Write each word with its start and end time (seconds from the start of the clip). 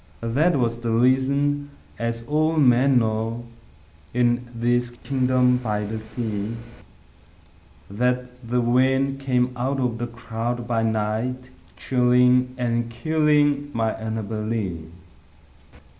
that 0.33 0.57
was 0.57 0.79
the 0.79 0.89
reason 0.89 1.69
(as 1.99 2.23
all 2.23 2.57
men 2.57 2.97
know, 2.97 3.45
In 4.15 4.49
this 4.51 4.89
kingdom 4.89 5.57
by 5.57 5.83
the 5.85 5.99
sea) 5.99 6.55
That 7.87 8.25
the 8.41 8.61
wind 8.61 9.19
came 9.19 9.51
out 9.55 9.79
of 9.79 9.99
the 9.99 10.07
cloud 10.07 10.67
by 10.67 10.81
night, 10.81 11.51
Chilling 11.77 12.55
and 12.57 12.89
killing 12.89 13.69
my 13.73 13.93
Annabel 13.93 14.41
Lee. 14.41 14.87